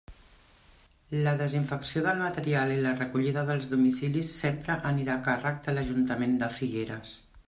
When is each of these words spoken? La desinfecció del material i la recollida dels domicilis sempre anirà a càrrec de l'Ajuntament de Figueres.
La 1.25 1.33
desinfecció 1.41 2.01
del 2.07 2.21
material 2.23 2.73
i 2.75 2.79
la 2.85 2.95
recollida 3.01 3.43
dels 3.51 3.67
domicilis 3.75 4.31
sempre 4.39 4.79
anirà 4.93 5.15
a 5.19 5.23
càrrec 5.29 5.61
de 5.67 5.77
l'Ajuntament 5.77 6.37
de 6.45 6.51
Figueres. 6.61 7.13